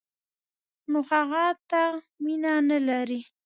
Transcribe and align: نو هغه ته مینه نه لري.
نو 0.91 0.99
هغه 1.11 1.45
ته 1.69 1.81
مینه 2.23 2.53
نه 2.69 2.77
لري. 2.87 3.19